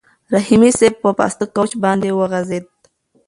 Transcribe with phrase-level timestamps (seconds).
[0.33, 2.65] رحیمي صیب په پاسته کوچ باندې وغځېد.